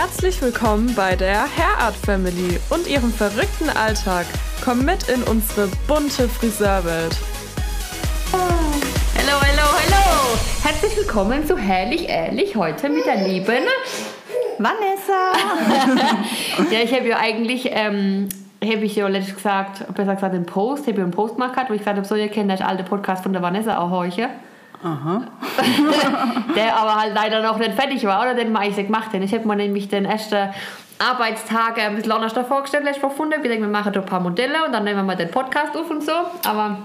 [0.00, 4.26] Herzlich willkommen bei der Hairart Family und ihrem verrückten Alltag.
[4.64, 7.16] Komm mit in unsere bunte Friseurwelt.
[8.32, 10.38] Hallo, hallo, hallo!
[10.62, 13.64] Herzlich willkommen zu Herrlich Ehrlich heute mit der lieben
[14.58, 15.32] Vanessa!
[16.70, 18.28] ja, ich habe ja eigentlich, ähm,
[18.62, 21.74] habe ich ja letztens gesagt, besser gesagt einen Post, habe ich einen Post gemacht, wo
[21.74, 24.28] ich gesagt habe, so, ihr kennt das alte Podcast von der Vanessa auch heute.
[24.82, 25.22] Aha.
[26.54, 28.34] der aber halt leider noch nicht fertig war, oder?
[28.34, 29.12] Den mache ich gemacht.
[29.12, 30.50] Ich habe mir nämlich den ersten
[30.98, 33.34] Arbeitstag ein bisschen anders vorgestellt, letztes Mal gefunden.
[33.36, 35.76] Ich denke, wir machen da ein paar Modelle und dann nehmen wir mal den Podcast
[35.76, 36.12] auf und so.
[36.44, 36.78] Aber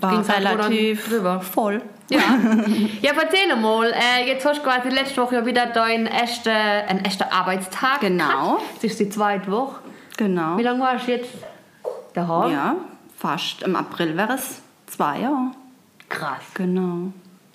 [0.00, 1.40] War halt relativ drüber.
[1.40, 1.82] voll.
[2.10, 2.18] Ja,
[3.02, 3.92] ja erzähl mal.
[3.92, 8.00] Äh, jetzt hast du quasi letzte Woche wieder deinen ersten, einen ersten Arbeitstag.
[8.00, 8.24] Genau.
[8.24, 8.62] gehabt.
[8.76, 9.80] Das ist die zweite Woche.
[10.16, 10.56] Genau.
[10.56, 11.30] Wie lange warst du jetzt
[12.14, 12.52] daheim?
[12.52, 12.76] Ja,
[13.16, 13.62] fast.
[13.62, 15.52] Im April wäre es zwei Jahre.
[16.08, 16.42] Krass.
[16.54, 17.12] Genau.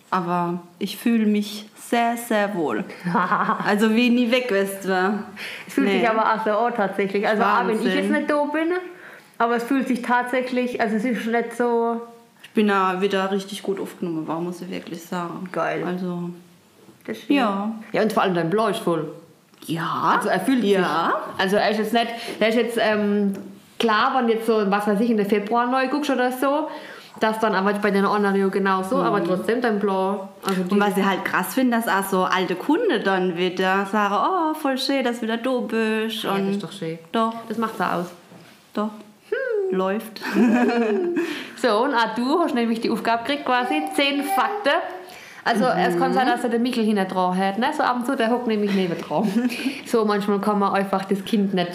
[0.09, 2.84] Aber ich fühle mich sehr, sehr wohl.
[3.66, 4.55] Also wie nie weg du.
[4.55, 5.99] Es fühlt Nee.
[5.99, 7.27] sich aber auch so an tatsächlich.
[7.27, 8.70] Also auch wenn ich jetzt nicht da bin,
[9.40, 12.01] aber es fühlt sich tatsächlich, also es ist nicht so...
[12.43, 15.49] Ich bin da wieder richtig gut aufgenommen worden, muss ich wirklich sagen.
[15.51, 15.84] Geil.
[15.84, 16.29] Also,
[17.05, 17.40] Das stimmt.
[17.40, 17.71] ja.
[17.91, 19.12] Ja, und vor allem dein Blau ist voll.
[19.65, 20.13] Ja.
[20.18, 20.79] Also er fühlt ja.
[21.37, 21.41] sich.
[21.43, 22.07] Also er ist jetzt nicht,
[22.40, 23.34] der ist jetzt ähm,
[23.79, 26.68] klar, wenn jetzt so, was weiß ich, in der Februar neu guckst oder so,
[27.19, 30.29] das dann aber bei den anderen genauso, aber trotzdem dein Blau.
[30.45, 34.15] Also Und was ich halt krass finde, dass auch so alte Kunden dann wieder sagen,
[34.15, 36.23] oh, voll schön, dass du wieder da bist.
[36.23, 36.99] ja, das ist doch schön.
[37.11, 38.07] Doch, Das macht er aus.
[38.73, 38.89] doch.
[39.71, 40.21] Läuft.
[41.55, 44.73] So, und auch du hast nämlich die Aufgabe gekriegt, quasi zehn Fakten.
[45.45, 47.57] Also es kann sein, dass er den Michel hinten dran hat.
[47.57, 47.67] Ne?
[47.75, 49.31] So ab und zu, der hockt nämlich neben dran.
[49.85, 51.71] so manchmal kann man einfach das Kind nicht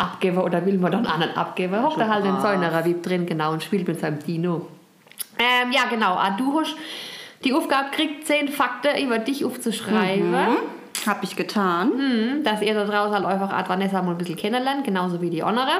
[0.00, 1.82] abgeben oder will man dann nicht abgeben.
[1.82, 2.42] Hockt er halt brav.
[2.42, 4.68] seiner Wieb drin, genau, und spielt mit seinem Dino.
[5.38, 6.14] Ähm, ja, genau.
[6.14, 6.74] Auch du hast
[7.44, 10.34] die Aufgabe gekriegt, zehn Fakten über dich aufzuschreiben.
[11.06, 11.92] Hab ich getan.
[11.96, 15.30] Mhm, dass ihr da draußen halt einfach Art Vanessa mal ein bisschen kennenlernt, genauso wie
[15.30, 15.70] die andere.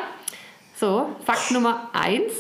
[0.77, 2.33] So, Fakt Nummer eins.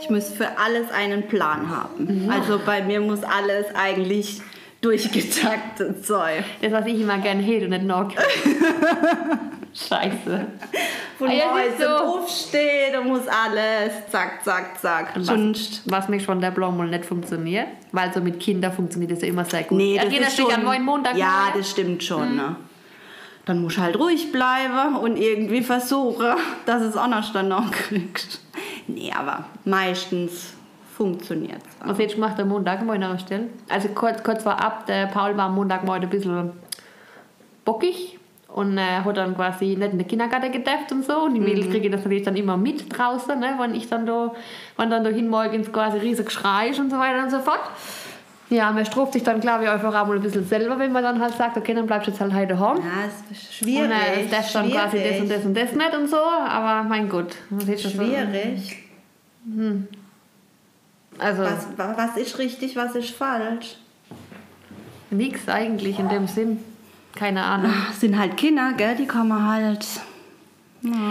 [0.00, 2.28] Ich muss für alles einen Plan haben.
[2.30, 4.42] Also bei mir muss alles eigentlich
[4.80, 6.44] durchgetaktet sein.
[6.60, 8.10] Das, was ich immer gerne hätte und nicht noch.
[9.74, 10.46] Scheiße.
[11.18, 11.46] Von Ah, ja,
[11.76, 11.84] du.
[11.84, 15.12] zum Aufstehen, da muss alles zack, zack, zack.
[15.18, 19.22] Sonst Was, mich schon der Blau mal nicht funktioniert, weil so mit Kindern funktioniert das
[19.22, 19.78] ja immer sehr gut.
[19.78, 21.16] Nee, ja, das jeder ist schon, neuen Montag.
[21.16, 22.36] Ja, das stimmt schon.
[22.36, 22.56] Ne?
[23.46, 26.34] Dann muss ich halt ruhig bleiben und irgendwie versuchen,
[26.66, 28.40] dass es anders dann noch kriegt.
[28.86, 30.54] Nee, aber meistens
[30.96, 31.88] funktioniert es.
[31.88, 33.50] Was hättest du gemacht am Montag mal noch stellen?
[33.68, 36.52] Also kurz, kurz vorab, der Paul war am Montag mal ein bisschen
[37.64, 38.18] bockig
[38.54, 41.24] und äh, hat dann quasi nicht in den Kindergarten gedeft und so.
[41.24, 43.54] Und die Mädels kriegen das natürlich dann immer mit draußen, ne?
[43.58, 44.32] wenn ich dann da,
[44.76, 47.60] wenn dann da hin morgens quasi riesig Geschrei ist und so weiter und so fort.
[48.50, 51.02] Ja, man straft sich dann, glaube ich, einfach auch mal ein bisschen selber, wenn man
[51.02, 52.76] dann halt sagt, okay, dann bleibst du jetzt halt heute daheim.
[52.76, 52.82] Ja,
[53.32, 53.90] ist schwierig.
[53.90, 57.08] Und äh, das dann quasi das und das und das nicht und so, aber mein
[57.08, 57.34] Gott.
[57.50, 58.84] so- Schwierig.
[61.18, 63.76] Also Was, wa- was ist richtig, was ist falsch?
[65.10, 66.58] nix eigentlich in dem Sinn.
[67.14, 67.72] Keine Ahnung.
[67.90, 68.96] Es sind halt Kinder, gell?
[68.96, 69.86] Die kommen halt.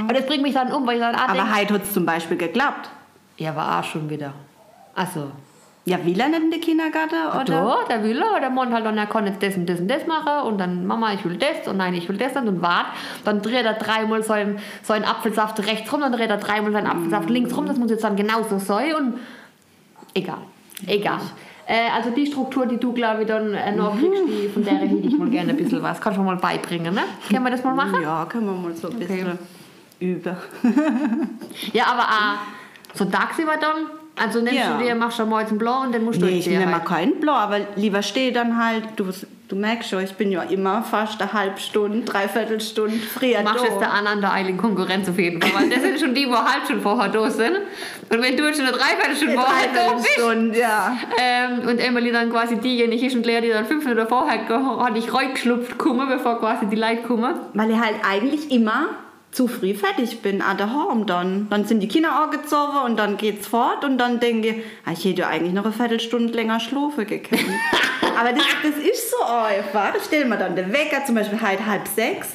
[0.03, 2.37] Aber das bringt mich dann um, weil ich dann Aber heute hat es zum Beispiel
[2.37, 2.89] geklappt.
[3.37, 4.33] ja, war auch schon wieder.
[4.93, 5.31] Also,
[5.85, 7.15] Ja, will er nicht in den Kindergarten?
[7.15, 7.43] Oder?
[7.43, 9.87] da, der will er, der Mann halt dann, er kann jetzt das und das und
[9.87, 12.85] das machen und dann Mama, ich will das und nein, ich will das und wart.
[13.25, 16.71] Dann dreht er dreimal so einen, so einen Apfelsaft rechts rum, dann dreht er dreimal
[16.71, 19.19] seinen Apfelsaft links rum, das muss jetzt dann genauso sein und
[20.13, 20.37] egal,
[20.85, 21.19] egal.
[21.65, 24.73] Äh, also die Struktur, die du, glaube ich, dann äh, noch kriegst, die, von der
[24.75, 25.99] hätte ich mal gerne ein bisschen was.
[26.01, 27.01] Kannst du mal beibringen, ne?
[27.29, 28.01] Können wir das mal machen?
[28.01, 29.39] Ja, können wir mal so ein bisschen
[29.99, 30.35] üben.
[31.73, 33.87] Ja, aber auch so tagsüber dann.
[34.21, 34.77] Also nimmst Ja.
[34.77, 36.65] du dir, machst du mal jetzt einen Blau und dann musst du Nee, ich nehme
[36.65, 36.85] mal halt.
[36.85, 39.05] keinen Blau, aber lieber stehe dann halt, du,
[39.53, 43.63] du merkst schon, ich bin ja immer fast eine halbe Stunde, dreiviertel Stunde früher machst
[43.63, 46.35] jetzt der anderen der Eiling Konkurrenz auf jeden Fall, weil das sind schon die, wo
[46.35, 47.57] halb schon vorher da sind.
[48.09, 50.97] Und wenn du jetzt schon eine Dreiviertelstunde vorher da bist, Stunde, ja.
[51.19, 54.97] ähm, und Emily dann quasi diejenige ist und Lea, die dann fünf Minuten vorher hat
[54.97, 57.35] ich reingeschlupft kommen, bevor quasi die Leute kommen.
[57.53, 58.89] Weil ich halt eigentlich immer
[59.31, 61.47] zu früh fertig bin an daheim dann.
[61.49, 65.05] Dann sind die Kinder angezogen und dann geht's fort und dann denke ich, ah, ich
[65.05, 67.41] hätte ja eigentlich noch eine Viertelstunde länger schlafen gekannt.
[68.19, 69.93] Aber das, das ist so einfach.
[69.93, 72.29] Da stellen wir dann den Wecker, zum Beispiel heute halb sechs.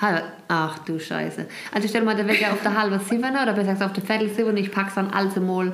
[0.00, 1.46] Halb- Ach du Scheiße.
[1.74, 4.28] Also stell mal den Wecker auf der halben sieben oder besser gesagt auf der Viertel
[4.34, 5.72] sieben und ich pack's dann also mal,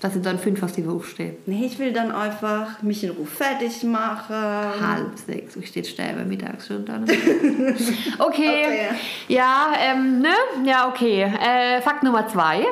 [0.00, 1.36] dass ich dann fünf auf die aufstehe.
[1.46, 4.34] Nee, ich will dann einfach mich in Ruhe fertig machen.
[4.34, 7.04] Halb sechs, ich stehe sterbe mittags schon dann.
[8.18, 8.18] okay.
[8.18, 8.88] Okay.
[9.28, 10.34] Ja, ähm, ne?
[10.66, 11.22] Ja, okay.
[11.22, 12.66] Äh, Fakt Nummer zwei.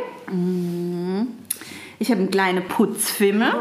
[2.02, 3.52] Ich habe einen kleinen Putzfimmel.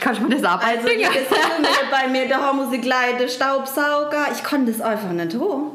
[0.00, 4.32] Kannst du mir das auch Also jedes Mal bei mir gleich den Staubsauger.
[4.32, 5.70] Ich konnte das einfach nicht tun.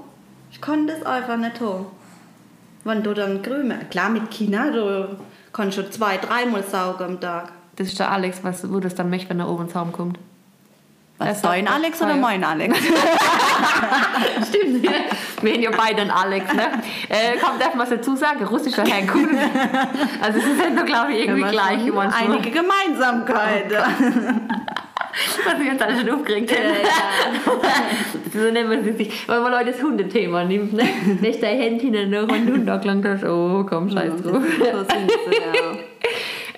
[0.51, 1.85] Ich konnte das einfach nicht tun.
[2.83, 5.17] Wenn du dann Krümel, klar mit China, du
[5.53, 7.53] kannst schon zwei, dreimal saugen am Tag.
[7.77, 10.19] Das ist der Alex, was, wo das dann möchte, wenn er oben ins Haum kommt.
[11.19, 12.77] Was, dein Alex oder mein Alex?
[14.47, 14.83] Stimmt.
[15.41, 16.63] Wir haben ja beide einen Alex, ne?
[17.09, 18.43] Äh, kommt, darf man es dazu sagen?
[18.45, 19.33] Russischer Herkunft.
[20.21, 21.79] Also, es ist ja, glaube ich, irgendwie gleich.
[22.13, 23.77] Einige Gemeinsamkeiten.
[25.45, 27.61] Was wir uns alle schon aufgeregt haben.
[28.33, 29.27] so nennen wir es nicht.
[29.27, 30.87] Weil man Leute das Hundethema nimmt, ne?
[31.19, 32.67] Nicht dein Händchen noch und Hund
[33.03, 34.43] das, oh, komm, scheiß drauf.
[34.43, 35.77] so sind sie, ja.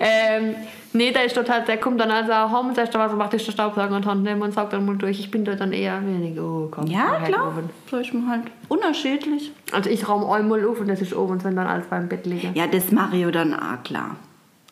[0.02, 0.54] Ähm,
[0.92, 3.38] nee, der ist total, der kommt dann also auch heim und sagt, was macht der
[3.38, 5.20] Staubsauger und Hand nehmen und sagt dann mal durch.
[5.20, 6.86] Ich bin dort dann eher wenig, oh, komm.
[6.86, 7.48] Ja, klar.
[7.48, 7.70] oben.
[7.90, 9.52] So ist man halt unterschiedlich.
[9.72, 12.52] Also ich räume einmal auf und das ist oben, wenn dann alles beim Bett liegen.
[12.54, 14.16] Ja, das mache ich ja dann auch, klar.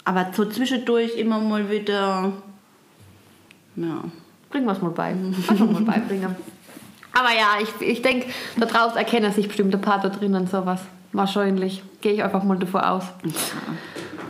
[0.04, 2.32] Aber so zwischendurch immer mal wieder.
[3.76, 4.04] Ja.
[4.50, 5.14] Bringen wir es mal bei.
[5.56, 6.34] Du mal beibringen.
[7.12, 10.80] Aber ja, ich, ich denke, da draußen erkennen sich bestimmte Partner drin und sowas.
[11.12, 11.82] Wahrscheinlich.
[12.00, 13.04] Gehe ich einfach mal davor aus.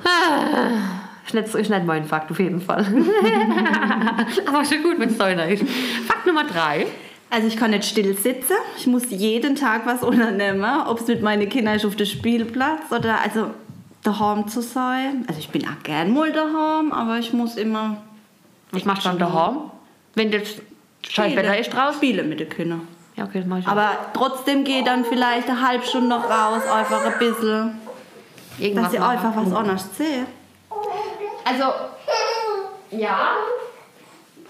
[0.04, 2.86] Ah, Ist nicht, ist nicht mein Fakt, auf jeden Fall.
[4.46, 5.62] Aber schon gut, wenn es deiner ist.
[6.06, 6.86] Fakt Nummer drei.
[7.28, 8.54] Also ich kann nicht still sitzen.
[8.78, 12.90] Ich muss jeden Tag was unternehmen, ob es mit meinen Kindern ist auf dem Spielplatz
[12.90, 13.50] oder also
[14.02, 15.26] daheim zu sein.
[15.28, 17.98] Also ich bin auch gern mal daheim, aber ich muss immer
[18.70, 19.70] Was machst du dann daheim?
[20.14, 20.54] Wenn das
[21.06, 21.96] scheiß Wetter ist draußen?
[21.96, 22.88] Spiele mit den Kindern.
[23.16, 23.72] Ja, okay, das mach ich auch.
[23.72, 27.78] Aber trotzdem gehe dann vielleicht eine halbe Stunde noch raus, einfach ein bisschen,
[28.58, 30.24] Irgendwas dass ich einfach was anderes sehe.
[31.48, 31.72] Also,
[32.90, 33.30] ja,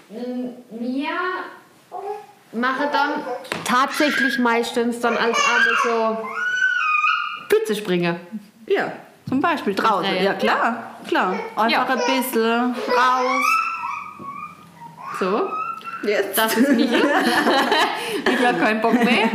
[0.09, 1.09] wir
[2.51, 3.09] machen dann
[3.63, 6.17] tatsächlich meistens dann als Abend so
[7.47, 8.19] Pütze springen.
[8.67, 8.91] Ja,
[9.27, 10.05] zum Beispiel draußen.
[10.05, 10.33] Ja, Ja, ja.
[10.33, 11.39] klar, klar.
[11.55, 11.85] Einfach Ja.
[11.95, 13.45] ein bisschen raus.
[15.19, 15.49] So,
[16.03, 16.37] Jetzt.
[16.37, 17.01] das ist Michel.
[18.25, 19.29] Michel hat keinen Bock mehr.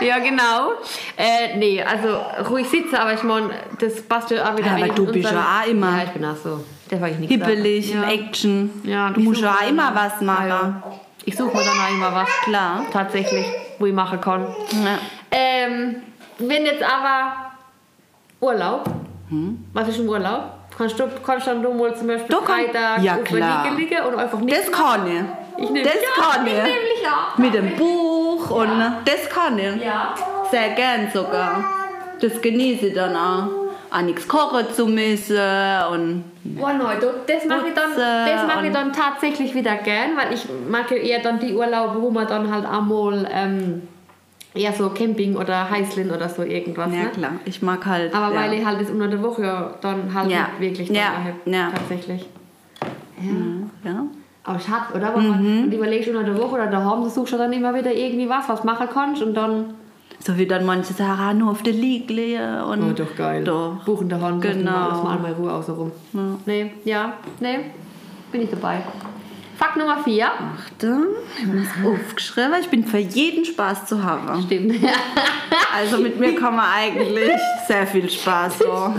[0.00, 0.72] Ja, genau.
[1.16, 3.50] Äh, nee, also ruhig sitzen, aber ich meine,
[3.80, 6.24] das passt ja auch wieder Ja, aber du bist ja auch immer Ja, ich bin
[6.24, 6.64] auch so.
[6.90, 7.40] Das war ich nicht im
[8.02, 8.08] Ja.
[8.08, 8.70] Action.
[8.84, 10.48] Ja, du ich musst ja immer was machen.
[10.48, 10.82] Ja, ja.
[11.24, 12.28] Ich suche mir dann auch immer was.
[12.44, 12.84] Klar.
[12.92, 13.46] Tatsächlich,
[13.78, 14.42] wo ich machen kann.
[14.72, 14.98] Ja.
[15.30, 15.96] Ähm,
[16.38, 17.32] wenn jetzt aber
[18.40, 18.84] Urlaub,
[19.72, 20.42] was ist im Urlaub?
[20.76, 22.44] Kannst du, kannst dann du mal zum Beispiel Hm?
[22.44, 23.64] Kann- Freitag Ja, auf der klar.
[23.70, 25.64] Liege liegen und einfach nichts Das kann ich.
[25.64, 26.58] Ich nehm, Das ja, kann ich ich.
[26.58, 27.38] nämlich auch.
[27.38, 28.68] Mit dem Buch und
[29.04, 29.82] das kann ich.
[29.82, 30.14] Ja.
[30.50, 31.64] Sehr gern sogar.
[32.20, 33.48] Das genieße ich dann auch.
[33.94, 35.36] An nichts kochen zu müssen
[35.92, 40.16] und Boah, nein, du, das mache ich, dann- das mache ich dann tatsächlich wieder gern,
[40.16, 43.82] weil ich mag ja eher dann die Urlaube, wo man dann halt einmal ähm,
[44.52, 46.92] eher so Camping oder Heißlin oder so irgendwas.
[46.92, 47.08] ja ne?
[47.10, 48.12] klar, ich mag halt.
[48.12, 48.40] Aber ja.
[48.42, 50.48] weil ich halt das unter der Woche ja dann halt Ja.
[50.58, 51.12] nicht wirklich Ja.
[51.18, 51.70] mache, Ja.
[51.70, 52.26] tatsächlich.
[53.84, 53.92] ja.
[54.46, 55.14] Aber schade, oder?
[55.16, 57.92] Wenn man und überlegst unter der Woche oder daheim, du suchst ja dann immer wieder
[57.94, 59.74] irgendwie was, was machen kannst und dann...
[60.26, 62.98] So wie dann manche sagen, ah, nur auf der Liege liegen und
[63.44, 63.84] Doch.
[63.84, 64.88] Buch in der Hand, Genau.
[64.88, 65.92] lass mal einmal Ruhe außen rum.
[66.14, 66.20] Ja.
[66.46, 67.58] Nee, ja, nee,
[68.32, 68.82] bin ich dabei.
[69.58, 70.26] Fakt Nummer 4.
[70.26, 71.06] Achte,
[71.36, 72.54] ich habe das aufgeschrieben.
[72.60, 74.42] Ich bin für jeden Spaß zu haben.
[74.42, 74.76] Stimmt.
[75.76, 77.30] Also mit mir kann man eigentlich
[77.66, 78.72] sehr viel Spaß so.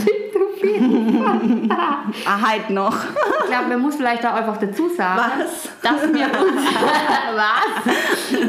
[1.74, 2.96] ah, halt noch.
[3.44, 5.70] Ich glaube, man muss vielleicht da einfach dazu sagen, Was?
[5.82, 6.62] dass wir uns.
[7.36, 7.94] was?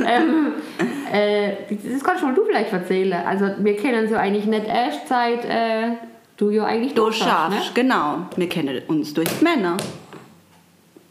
[0.06, 0.52] ähm,
[1.12, 3.24] äh, das kannst du vielleicht erzählen.
[3.26, 5.92] Also, wir kennen so eigentlich nicht erst seit äh,
[6.36, 8.26] du ja eigentlich Du durch hast, schaffst, genau.
[8.36, 9.76] Wir kennen uns durch Männer.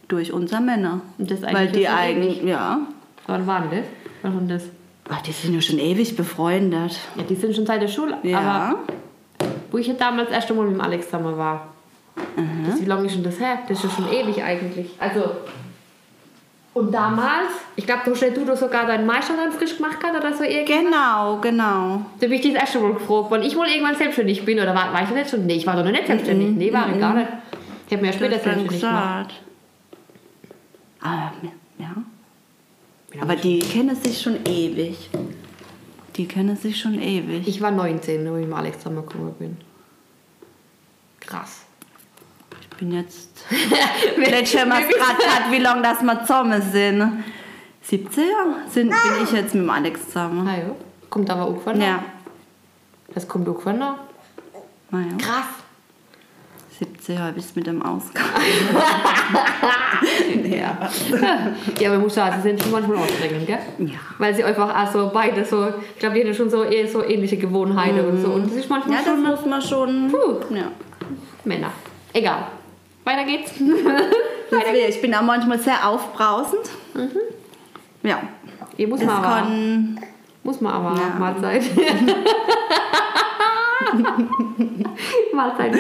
[0.08, 1.02] Durch unsere Männer.
[1.18, 2.80] Und das Weil die eigentlich, ja.
[3.28, 3.88] Wann war denn das?
[4.22, 4.64] Wann das?
[5.10, 6.98] Ach, die sind ja schon ewig befreundet.
[7.16, 8.18] Ja, die sind schon seit der Schule.
[8.24, 8.40] Ja.
[8.40, 8.80] Aber
[9.72, 11.68] wo ich ja damals erst einmal mit dem Alex zusammen war.
[12.36, 12.66] Mhm.
[12.68, 13.60] Das, wie lange ist denn das her?
[13.68, 14.92] Das ist ja schon ewig eigentlich.
[15.00, 15.32] Also.
[16.76, 20.34] Und damals, ich glaube, du hast du sogar deinen Meister dann frisch gemacht gehabt oder
[20.34, 20.74] so irgendwie.
[20.74, 22.02] Genau, genau.
[22.20, 24.60] Da bin ich das erste Mal gefragt, weil ich wohl irgendwann selbstständig bin.
[24.60, 25.46] Oder war, war ich nicht schon?
[25.46, 26.50] Nee, ich war doch noch nicht selbstständig.
[26.50, 27.30] Nee, war ich gar nicht.
[27.88, 29.30] Ich habe mir ja später selbstständig gemacht.
[29.30, 29.42] gesagt.
[31.02, 31.32] Ah,
[31.78, 31.96] ja.
[33.22, 35.10] Aber die kennen sich schon ewig.
[36.18, 37.48] Die kennen sich schon ewig.
[37.48, 39.58] Ich war 19, wo ich mit Alex zusammengekommen bin.
[41.22, 41.65] Krass.
[42.76, 43.30] Ich bin jetzt.
[44.18, 47.24] Letztes Mal gerade gesagt, wie lange das wir zusammen sind.
[47.84, 50.46] 17 Jahre sind, bin ich jetzt mit dem Alex zusammen.
[50.46, 50.76] Ah, ja.
[51.10, 52.04] Kommt aber auch von Ja,
[53.14, 53.96] Das kommt auch von da.
[54.90, 55.08] naja.
[55.18, 55.46] Krass.
[56.80, 58.24] 17 Jahre bis mit dem Ausgang.
[60.44, 60.78] Ja.
[61.80, 63.60] ja, aber muss sagen, sie sind schon manchmal anstrengend, gell?
[63.80, 63.96] Ja.
[64.18, 67.02] Weil sie einfach auch so beide so, ich glaube, die haben schon so, eher so
[67.04, 68.28] ähnliche Gewohnheiten und so.
[68.32, 70.12] Und das ist manchmal Ja, das schon muss man schon.
[70.12, 70.54] Puh.
[70.54, 70.72] Ja.
[71.46, 71.72] Männer.
[72.14, 72.48] Egal.
[73.06, 73.54] Weiter geht's.
[74.52, 76.62] Deswegen, ich bin auch manchmal sehr aufbrausend.
[78.04, 78.22] Ja.
[78.78, 80.00] Hier muss man aber, kann.
[80.44, 81.16] muss man aber Ja.
[81.18, 81.64] Mahlzeit.
[85.34, 85.74] Mahlzeit.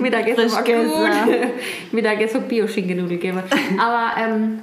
[0.00, 1.52] Mittagessen war gut.
[1.92, 3.42] Mittagessen Bio-Schinkennudeln geben.
[3.78, 4.60] Aber ähm,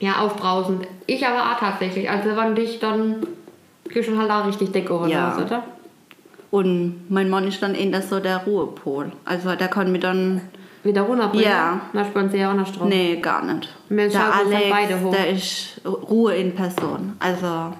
[0.00, 0.86] ja, aufbrausend.
[1.06, 2.08] Ich aber auch tatsächlich.
[2.10, 3.26] Also wenn dich dann
[3.88, 5.30] gehst du halt auch richtig dick over Ja.
[5.30, 5.64] raus, oder?
[6.50, 9.12] Und mein Mann ist dann eher so der Ruhepol.
[9.24, 10.40] Also der kann mir dann.
[10.84, 11.46] Wieder runterbringen.
[11.46, 11.80] Ja.
[11.94, 12.88] Na, spüren sie ja auch noch Strom.
[12.88, 13.74] Nee, gar nicht.
[13.88, 15.12] Wir der dann Alex, beide hoch.
[15.12, 17.16] der ist Ruhe in Person.
[17.18, 17.72] Also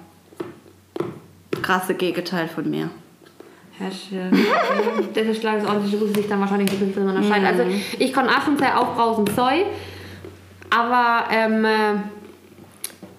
[1.61, 2.89] krasse Gegenteil von mir.
[4.09, 4.31] Schön.
[5.13, 7.45] das ist gleich das ordentliche, wo sie sich dann wahrscheinlich ein bisschen unterscheiden.
[7.45, 7.63] Also
[7.99, 9.63] ich kann schon sehr aufbrausend sein,
[10.69, 11.93] aber ähm, äh,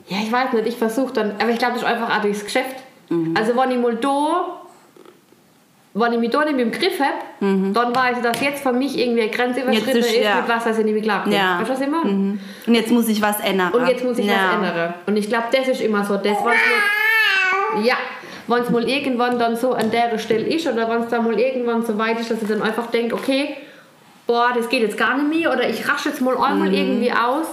[0.08, 2.44] ja, ich weiß nicht, ich versuche dann, aber ich glaube, das ist einfach auch durchs
[2.44, 2.76] Geschäft.
[3.34, 4.60] Also wenn ich mal da,
[5.98, 8.98] wenn ich mich da nicht im Griff habe, dann weiß ich, dass jetzt für mich
[8.98, 10.36] irgendwie eine Grenze überschritten ist, ist- ja.
[10.36, 11.34] mit was, dass ich nicht mehr klarkomme.
[11.34, 11.58] Ja.
[11.58, 12.12] Weißt du, was ich meine?
[12.12, 12.40] Mhm.
[12.66, 13.72] Und jetzt muss ich was ändern.
[13.72, 14.34] Und jetzt muss ich ja.
[14.34, 14.94] was ändern.
[15.06, 17.94] Und ich glaube, das ist immer so, das, was mal, ja,
[18.46, 21.38] wenn es mal irgendwann dann so an der Stelle ist oder wenn es dann mal
[21.38, 23.56] irgendwann so weit ist, dass ich dann einfach denke, okay,
[24.26, 27.46] boah, das geht jetzt gar nicht mehr oder ich rasche jetzt mal einmal irgendwie aus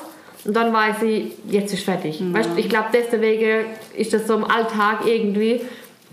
[0.46, 2.22] und dann weiß ich, jetzt ist fertig.
[2.22, 5.62] Weißt, du, ich glaube, deswegen ist das so im Alltag irgendwie,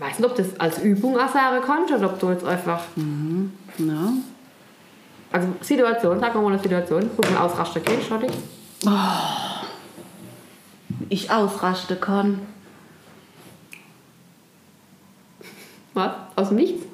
[0.01, 2.81] weiß nicht, ob das als Übung auch sagen kannst oder ob du jetzt einfach,
[3.77, 4.13] Ja.
[5.31, 8.31] also Situation, sag mal eine Situation, wo man ausrasten kann, schau dich.
[11.09, 12.41] Ich ausraste kann.
[15.93, 16.11] Was?
[16.35, 16.85] Aus dem Nichts?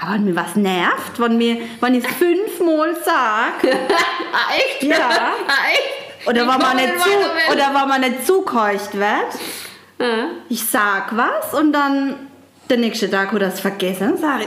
[0.00, 3.76] Aber wenn mir was nervt, wenn, mir, wenn ich es fünfmal sage,
[4.32, 4.82] Ah, echt?
[4.82, 4.96] Ja.
[5.08, 6.28] ah, echt?
[6.28, 7.08] oder, wenn man nicht zu,
[7.52, 9.38] oder wenn man nicht zugehorcht wird,
[10.02, 10.26] Ja.
[10.48, 12.14] ich sag was und dann
[12.68, 14.44] der nächste Tag oder es vergessen, sage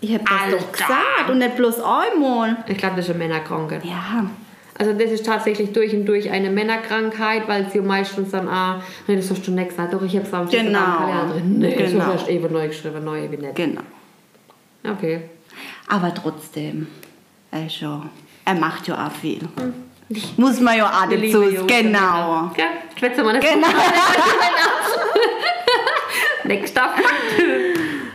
[0.00, 0.56] ich, ich habe das Alter.
[0.58, 2.56] doch gesagt und nicht bloß einmal.
[2.66, 3.84] Ich glaube, das ist eine Männerkrankheit.
[3.84, 4.26] Ja,
[4.78, 9.16] Also das ist tatsächlich durch und durch eine Männerkrankheit, weil sie meistens dann, ah, nee,
[9.16, 10.78] das hast du nicht gesagt, doch, ich habe es am Genau.
[10.80, 11.58] Kalender drin.
[11.58, 12.04] Nee, das Genau.
[12.06, 13.54] hast du eben neu geschrieben, neu wie nicht.
[13.54, 13.82] genau.
[14.86, 15.22] Okay.
[15.88, 16.88] Aber trotzdem,
[17.50, 18.02] also,
[18.44, 19.40] er macht ja auch viel.
[19.56, 19.72] Hm.
[20.36, 22.50] Muss man ja auch dazu, lieben Jungs, genau.
[22.56, 22.64] Ja,
[22.98, 23.48] schwätze mal nicht.
[23.48, 23.66] Genau.
[26.44, 27.42] Nächster Fakt.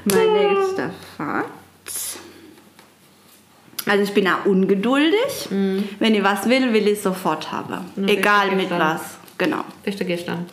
[0.06, 1.50] Mein nächster Fakt.
[3.88, 5.48] Also ich bin auch ungeduldig.
[5.50, 7.86] Wenn ich was will, will ich sofort haben.
[7.96, 9.18] Ja, Egal mit was.
[9.40, 9.64] Genau.
[9.84, 10.46] Beste gestern.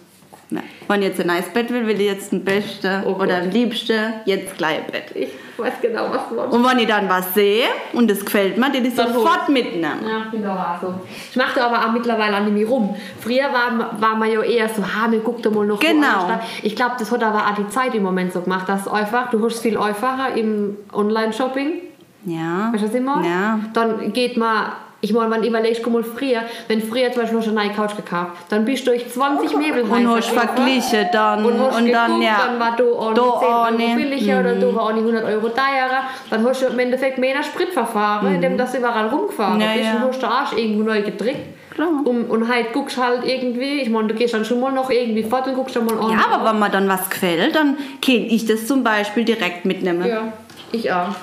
[0.50, 0.62] Ja.
[0.88, 3.50] Wenn ich jetzt ein neues Bett will, will ich jetzt ein Beste Oh oder ein
[3.50, 5.10] Liebste, jetzt gleich Bett.
[5.14, 5.28] Ich
[5.58, 6.56] weiß genau, was du.
[6.56, 10.04] Und wenn ich dann was sehe und es gefällt mir, dann ich Dann sofort mitnehmen.
[10.06, 10.94] Ja, auch so.
[11.30, 12.94] Ich mache da aber auch mittlerweile nicht mehr rum.
[13.20, 16.40] Früher war, war man ja eher so, ha, mir guckt da mal noch Genau.
[16.62, 19.44] Ich glaube, das hat aber auch die Zeit im Moment so gemacht, dass einfach, du
[19.44, 21.80] hast viel einfacher im Online-Shopping.
[22.26, 22.70] Ja.
[22.72, 23.28] Weißt du, was ich meine?
[23.28, 23.58] Ja.
[23.72, 24.72] Dann geht man,
[25.02, 27.76] ich meine, man überlegt, guck mal, früher, wenn früher zum Beispiel hast du eine neue
[27.76, 31.44] Couch gekauft, dann bist du durch 20 Möbelhäuser Und hast verglichen dann.
[31.44, 32.46] Und, hast und dann, geguckt, ja.
[32.46, 35.48] dann war da auch noch 10 Euro billiger oder da war auch nicht 100 Euro
[35.48, 36.02] teurer.
[36.30, 39.60] Dann hast du im Endeffekt mehr Spritverfahren, indem das überall rumgefahren Mhm.
[39.60, 39.94] Ja, bist ja.
[39.96, 41.56] und hast den Arsch irgendwo neu gedrückt.
[41.70, 41.88] Klar.
[42.04, 45.22] Um, und halt guckst halt irgendwie, ich meine, du gehst dann schon mal noch irgendwie
[45.22, 46.10] fort und guckst dann mal an.
[46.10, 50.06] Ja, aber wenn mir dann was gefällt, dann kann ich das zum Beispiel direkt mitnehmen.
[50.06, 50.32] Ja,
[50.72, 51.14] ich auch.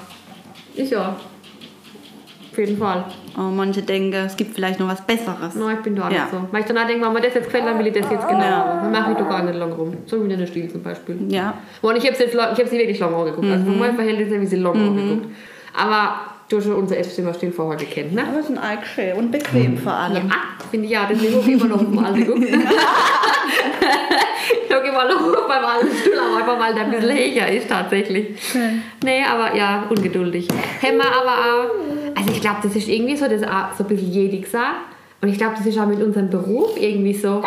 [0.76, 1.16] Ich auch.
[2.54, 3.04] Auf jeden Fall.
[3.36, 5.56] Oh, manche denken, es gibt vielleicht noch was Besseres.
[5.56, 6.10] Nein, ich bin da Ja.
[6.10, 6.38] nicht so.
[6.52, 8.28] Weil ich dann auch denke, wenn mir das jetzt gefällt, dann will ich das jetzt
[8.28, 8.40] genau.
[8.40, 9.98] Dann mache ich da gar nicht lang rum.
[10.06, 11.18] So wie in der Stil zum Beispiel.
[11.30, 11.56] Ja.
[11.82, 13.48] Und ich habe sie, wirklich lang angeguckt.
[13.48, 15.34] Also von meinem Verhältnis habe ich sie lang angegukt.
[15.76, 16.14] Aber
[16.48, 18.22] du hast schon unser Esszimmerstil vorher gekannt, ne?
[18.22, 20.28] Aber es ist ein schön und bequem vor allem.
[20.28, 20.36] Ja,
[20.70, 21.08] finde ich ja.
[21.10, 22.48] Deswegen habe ich immer noch auf dem geguckt.
[24.66, 27.70] ich habe immer noch beim alten Stuhl, aber einfach weil der ein bisschen höher ist
[27.70, 28.28] tatsächlich.
[29.04, 30.48] Nee, aber ja, ungeduldig.
[30.82, 33.90] Haben wir aber auch, also ich glaube, das ist irgendwie so, das auch so ein
[33.90, 34.48] bisschen jedig.
[35.22, 37.42] Und ich glaube, das ist auch mit unserem Beruf irgendwie so.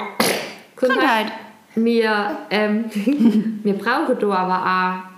[0.76, 1.26] Gesundheit.
[1.74, 2.86] Wir, ähm,
[3.62, 5.16] wir brauchen da aber auch,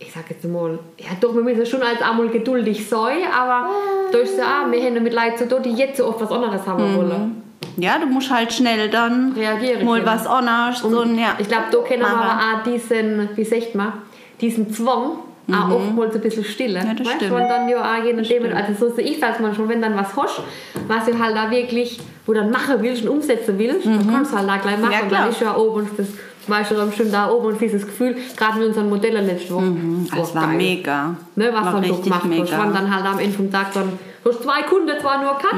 [0.00, 3.70] ich sag jetzt mal, ja doch, wir müssen schon als einmal geduldig sein, aber
[4.12, 6.30] da ist es auch, wir haben mit Leuten zu tun, die jetzt so oft was
[6.30, 7.37] anderes haben wollen.
[7.80, 10.80] Ja, du musst halt schnell dann Reagieren mal was anderes.
[10.80, 11.34] So, ein- ja.
[11.38, 13.92] Ich glaube, da kennen wir aber auch diesen, wie sagt man,
[14.40, 15.18] diesen Zwang,
[15.50, 16.80] auch oftmals ein bisschen stille.
[16.80, 16.86] Mhm.
[16.88, 17.32] Ja, das weißt, stimmt.
[17.40, 20.42] dann ja auch je nachdem, also so sehe ich das manchmal, wenn dann was hast,
[20.88, 24.36] was du halt da wirklich, wo dann machen willst und umsetzen willst, dann kannst du
[24.36, 24.88] halt da gleich machen.
[24.88, 24.92] Mhm.
[24.92, 26.06] Ja, und dann ist ja oben das,
[26.48, 29.72] weißt du, dann bestimmt da oben und dieses Gefühl, gerade mit unseren Modellen letzte Woche.
[30.14, 30.56] Das war geil.
[30.56, 31.14] mega.
[31.36, 32.28] Ne, was war dann so gemacht hast.
[32.28, 32.62] mega.
[32.64, 33.92] Wenn dann halt am Ende vom Tag dann,
[34.28, 35.56] du hast zwei Kunden zwar nur gehabt,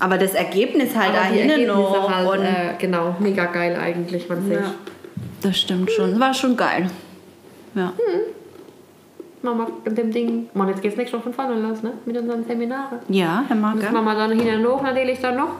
[0.00, 2.10] Aber das Ergebnis halt aber da hinten noch.
[2.10, 4.58] halt, und, äh, genau, mega geil eigentlich, man ja.
[4.58, 4.64] sieht.
[5.42, 6.18] Das stimmt schon.
[6.18, 6.88] War schon geil.
[7.74, 7.92] Ja.
[9.42, 10.48] machen wir mit dem Ding.
[10.54, 11.92] Man, jetzt geht's nächste Woche von vorne los, ne?
[12.06, 12.98] Mit unseren Seminaren.
[13.08, 13.92] Ja, Herr Marke.
[13.92, 15.50] machen wir dann hin und hoch natürlich dann noch.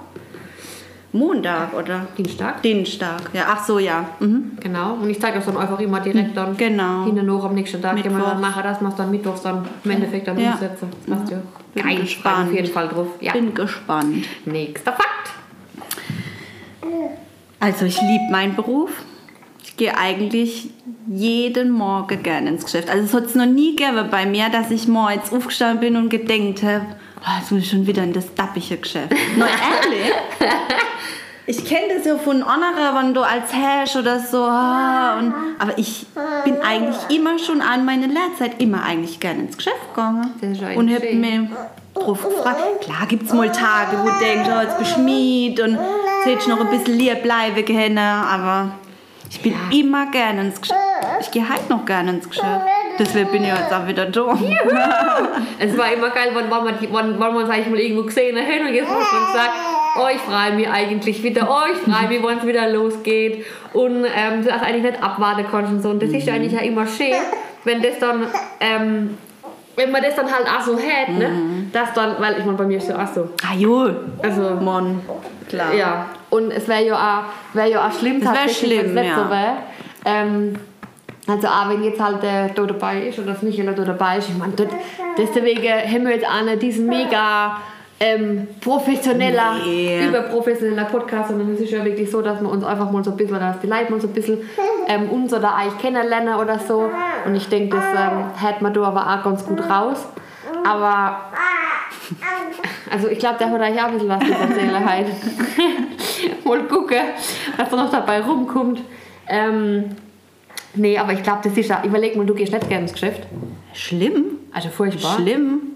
[1.12, 2.62] Montag oder Dienstag.
[2.62, 3.22] Dienstag.
[3.32, 4.04] Ja, ach so, ja.
[4.20, 4.52] Mhm.
[4.60, 4.94] Genau.
[4.94, 7.04] Und ich zeige das dann einfach immer direkt dann Genau.
[7.04, 7.96] hin und hoch am nächsten Tag.
[8.02, 8.42] Gehen wir dann
[8.80, 10.52] was dann mittwochs dann im Endeffekt dann Ja.
[10.52, 10.88] umsetzen.
[11.06, 11.38] Das passt ja.
[11.74, 12.48] Bin Geil, ich gespannt.
[12.48, 13.06] auf jeden Fall drauf.
[13.20, 13.32] Ja.
[13.32, 14.26] Bin gespannt.
[14.44, 15.30] Nächster Fakt.
[17.60, 18.90] Also ich liebe meinen Beruf.
[19.64, 20.70] Ich gehe eigentlich
[21.08, 22.88] jeden Morgen gerne ins Geschäft.
[22.90, 26.08] Also es hat es noch nie gegeben bei mir, dass ich morgens aufgestanden bin und
[26.08, 26.84] gedenkt habe,
[27.20, 29.10] oh, jetzt muss ich schon wieder in das dappige Geschäft.
[29.36, 30.12] Noch ehrlich?
[31.48, 34.42] Ich kenne das ja von anderen, wenn du als Hash oder so.
[34.42, 36.06] ah, Und, aber ich
[36.44, 40.34] bin eigentlich immer schon an meine Lehrzeit immer eigentlich gerne ins Geschäft gegangen.
[40.76, 41.48] Und habe mir
[41.94, 42.60] drauf gefragt.
[42.80, 45.78] Klar gibt es mal Tage, wo du denkst, oh, jetzt beschmied und
[46.26, 47.98] jetzt noch ein bisschen lieb bleiben können.
[47.98, 48.70] Aber
[49.30, 50.80] ich bin immer gerne ins Geschäft.
[51.20, 52.66] Ich gehe halt noch gerne ins Geschäft.
[52.98, 54.36] Deswegen bin ich jetzt auch wieder da.
[55.60, 58.36] Es war immer geil, wann, wann, man, wann, wann man sag ich mal irgendwo gesehen
[58.36, 59.52] hat und jetzt muss man sagen,
[59.98, 64.04] oh, ich freue mich eigentlich wieder, oh, ich freue mich, wann es wieder losgeht und
[64.04, 65.90] ähm, das eigentlich nicht abwarten kannst und so.
[65.90, 67.14] Und das ist ja eigentlich ja immer schön,
[67.64, 68.26] wenn das dann,
[68.60, 69.16] ähm,
[69.76, 71.30] wenn man das dann halt auch so hat, ne?
[71.72, 73.28] Das dann, weil ich meine, bei mir ist ja auch so.
[73.42, 73.90] Ah jo,
[74.22, 75.00] Also, Mann,
[75.48, 75.74] klar.
[75.74, 79.06] ja, und es wäre ja auch, wär ja auch schlimm, Es wär tatsächlich, schlimm, wenn's
[79.08, 79.24] nicht ja.
[79.24, 79.56] so wäre.
[80.06, 80.56] Ähm,
[81.28, 84.28] also auch wenn jetzt halt der da dabei ist oder das Michael da dabei ist,
[84.28, 84.68] ich meine, das-
[85.18, 87.56] deswegen haben wir jetzt auch nicht diesen mega
[87.98, 90.06] ähm, professioneller, Nee.
[90.08, 93.16] überprofessioneller Podcast, sondern es ist ja wirklich so, dass wir uns einfach mal so ein
[93.16, 94.38] bisschen, dass die Leute mal so ein bisschen
[94.86, 96.90] ähm, uns oder euch kennenlernen oder so.
[97.24, 100.06] Und ich denke, das ähm, hat man da aber auch ganz gut raus.
[100.64, 101.20] Aber
[102.90, 105.10] also ich glaube, der hat euch auch ein bisschen was zu erzählen heute.
[106.44, 106.98] Mal gucken,
[107.56, 108.80] was da noch dabei rumkommt.
[109.28, 109.96] Ähm,
[110.74, 113.22] nee, aber ich glaube, das ist ja, überleg mal, du gehst nicht gerne ins Geschäft.
[113.72, 114.38] Schlimm.
[114.52, 115.16] Also furchtbar.
[115.16, 115.75] Schlimm.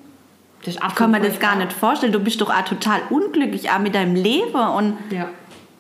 [0.65, 2.13] Das Ich kann mir das gar nicht vorstellen.
[2.13, 4.55] Du bist doch auch total unglücklich auch mit deinem Leben.
[4.55, 5.29] Und Ja,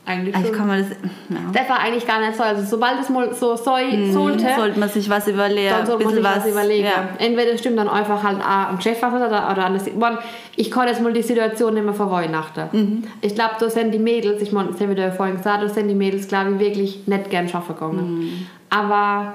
[0.06, 0.56] eigentlich also schon.
[0.56, 0.88] kann mir das.
[1.28, 1.36] Ja.
[1.52, 2.42] Das war eigentlich gar nicht so.
[2.42, 5.70] Also sobald es mal so soll, sollte, Sollte man sich was überlegen.
[5.70, 6.84] dann sollte man sich was überlegen.
[6.86, 7.08] Ja.
[7.18, 10.16] Entweder stimmt dann einfach halt am Chef was oder, oder an das, man,
[10.56, 12.68] ich kann jetzt mal die Situation nicht mehr vor Weihnachten.
[12.72, 13.04] Mhm.
[13.20, 15.68] Ich glaube, da sind die Mädels, ich meine, das haben wir ja vorhin gesagt, da
[15.68, 18.18] sind die Mädels, glaube ich, wirklich nicht gern schaffen gegangen.
[18.20, 18.46] Mhm.
[18.70, 19.34] Aber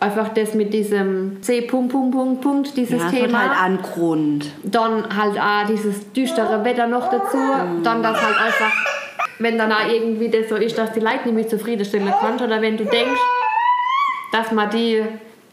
[0.00, 1.62] einfach das mit diesem C.
[1.62, 3.40] Punkt, Punkt, Punkt, Punkt, dieses Ja, Thema.
[3.50, 4.46] halt einen Grund.
[4.64, 7.36] Dann halt auch dieses düstere Wetter noch dazu.
[7.82, 8.72] Dann das halt einfach,
[9.38, 12.40] wenn dann auch irgendwie das so ist, dass die Leute nicht mehr zufriedenstellen kann.
[12.42, 13.20] Oder wenn du denkst,
[14.32, 15.04] dass man die,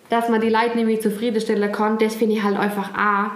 [0.10, 3.32] dass man die Leute nicht mehr zufriedenstellen kann, das finde ich halt einfach auch.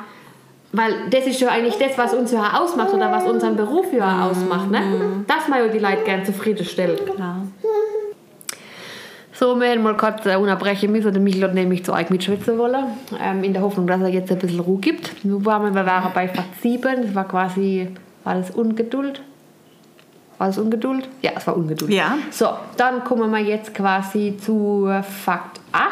[0.73, 4.05] Weil das ist ja eigentlich das, was uns ja ausmacht oder was unseren Beruf ja
[4.25, 4.71] auch ausmacht.
[4.71, 5.25] Ne?
[5.27, 7.05] Dass man ja die Leute gerne zufriedenstellt.
[7.13, 7.41] Klar.
[9.41, 11.11] So, wir hätten mal kurz äh, unterbrechen müssen.
[11.13, 12.85] Der Michael hat nämlich zu euch mitschwitzen wollen.
[13.19, 15.15] Ähm, in der Hoffnung, dass er jetzt ein bisschen Ruhe gibt.
[15.25, 17.07] Wir waren, wir waren bei Fakt 7.
[17.07, 17.89] Das war quasi,
[18.23, 19.23] war das Ungeduld?
[20.37, 21.09] War das Ungeduld?
[21.23, 21.91] Ja, es war Ungeduld.
[21.91, 22.19] Ja.
[22.29, 24.87] So, dann kommen wir jetzt quasi zu
[25.23, 25.89] Fakt 8.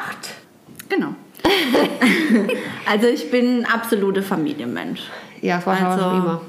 [0.87, 1.15] Genau.
[2.87, 5.09] also ich bin ein absoluter Familienmensch.
[5.41, 6.41] Ja, es war Also- schon immer.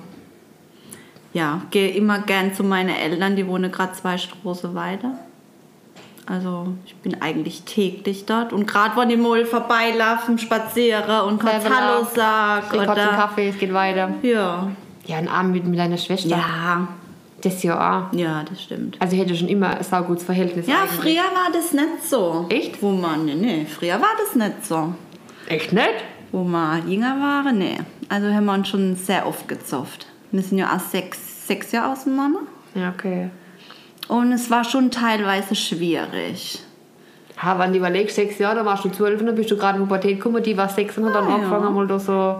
[1.32, 5.14] Ja, gehe immer gern zu meinen Eltern, die wohnen gerade zwei Straßen weiter.
[6.30, 8.52] Also ich bin eigentlich täglich dort.
[8.52, 12.12] Und gerade wenn ich mal vorbeilaufen, spaziere und kurz Hallo lauf.
[12.14, 13.16] sag Ich kurz einen oder...
[13.16, 14.10] Kaffee, es geht weiter.
[14.22, 14.70] Ja,
[15.06, 16.28] Ja, ein Abend mit, mit deiner Schwester.
[16.28, 16.86] ja,
[17.40, 17.74] Das ja
[18.10, 18.16] auch.
[18.16, 18.96] ja, das stimmt.
[19.00, 20.68] Also ich hätte schon immer ein saugutes Verhältnis.
[20.68, 21.00] Ja, eigentlich.
[21.00, 22.46] früher war das nicht so.
[22.48, 22.80] Echt?
[22.80, 24.94] Wo man, nee, nee, früher war das nicht so.
[25.48, 25.94] Echt nicht?
[26.30, 27.78] Wo wir jünger waren, nee.
[28.08, 30.06] Also haben wir uns schon sehr oft gezofft.
[30.30, 32.40] Wir sind ja auch sechs, sechs Jahre auseinander.
[32.76, 33.30] Ja, okay.
[34.10, 36.58] Und es war schon teilweise schwierig.
[37.42, 39.78] Ja, wenn du überlegst, sechs Jahre, da warst du zwölf und dann bist du gerade
[39.78, 41.34] in die Pubertät gekommen, die war sechs und hat dann Ah, ja.
[41.36, 42.36] angefangen, mal da so.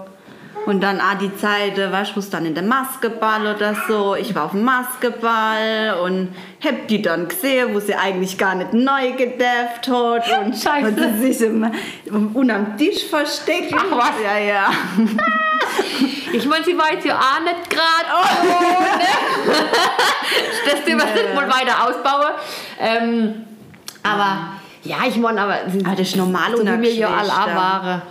[0.67, 3.75] Und dann auch die Zeit, äh, weißt du, wo es dann in der Maskeball oder
[3.89, 4.15] so.
[4.15, 6.29] Ich war auf dem Maskeball und
[6.63, 10.45] hab die dann gesehen, wo sie eigentlich gar nicht neu gedefft hat.
[10.45, 10.89] Und, Scheiße.
[10.89, 13.73] und sie sich im, unterm Tisch versteckt.
[13.75, 14.13] Ach, was?
[14.23, 14.71] Ja, ja.
[16.33, 18.07] Ich meine, sie jetzt ja auch nicht gerade.
[18.15, 19.55] Oh, ne?
[20.65, 22.35] das wir das nicht mal weiter ausbauen.
[22.79, 23.47] Ähm,
[24.03, 28.03] aber ja, ich meine, aber, Aber das ist normal so ohne wir ja alle waren.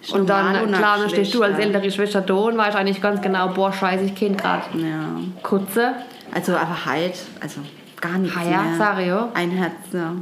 [0.00, 3.20] Ist Und dann, klar, dann stehst du als ältere Schwester da und weißt eigentlich ganz
[3.20, 5.08] genau, boah, scheiße, ich kenn gerade ja.
[5.42, 5.94] Kutze.
[6.32, 7.60] Also, aber halt, also
[8.00, 9.00] gar nichts ja, mehr.
[9.00, 9.28] ich ja.
[9.34, 10.12] Ein Herz, ja.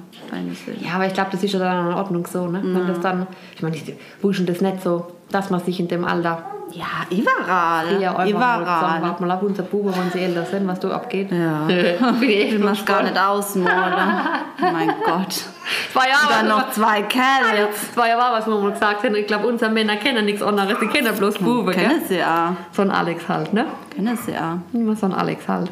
[0.81, 2.61] Ja, aber ich glaube, das ist ja dann in Ordnung so, ne?
[2.63, 6.05] Wenn das dann, ich meine, ich wusste das nicht so, dass man sich in dem
[6.05, 6.43] Alter
[6.73, 8.01] Ja, überall.
[8.01, 8.67] Ja, überall.
[8.67, 11.31] Warte mal ab, unser Bube, wenn sie älter sind, was da abgeht.
[11.31, 11.67] Ja.
[12.21, 13.95] Ich mach's gar nicht ausmalen.
[14.61, 15.45] mein Gott.
[15.93, 16.27] Zwei Jahre.
[16.29, 17.69] Dann noch zwei Kerle.
[17.95, 19.15] Zwei Jahre war, was wir mal gesagt haben.
[19.15, 20.79] Ich glaube, unsere Männer kennen nichts anderes.
[20.81, 21.85] Die kennen bloß Bube, gell?
[21.85, 22.57] Kennen sie ja.
[22.73, 23.67] So ein Alex halt, ne?
[23.95, 24.59] Kennen sie ja.
[24.73, 25.71] Immer so ein Alex halt.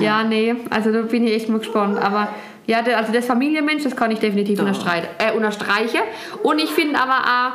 [0.00, 1.98] Ja, nee, also da bin ich echt mal gespannt.
[2.02, 2.28] Aber
[2.66, 6.00] ja, also das Familienmensch, das kann ich definitiv unterstreichen, äh, unterstreichen.
[6.42, 7.52] Und ich finde aber auch,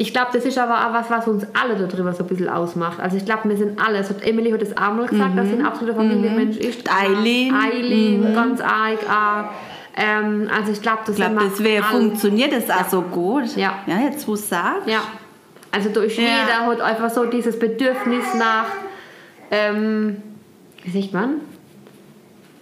[0.00, 2.98] ich glaube, das ist aber auch was, was uns alle darüber so ein bisschen ausmacht.
[3.00, 5.56] Also ich glaube, wir sind alle, so Emily hat es auch mal gesagt, dass sie
[5.56, 6.90] ein absoluter Familienmensch ist.
[6.90, 7.54] Eileen.
[7.54, 9.50] Eileen, ganz arg auch.
[9.98, 13.54] Ähm, also ich glaube, das wir das wäre funktioniert das auch so gut.
[13.56, 13.80] Ja.
[13.86, 14.88] Ja, jetzt wo es sagt.
[14.88, 15.02] Ja.
[15.70, 16.22] Also ist Ja.
[16.22, 18.68] jeder hat einfach so dieses Bedürfnis nach,
[19.50, 20.22] ähm,
[20.82, 21.34] wie sagt man?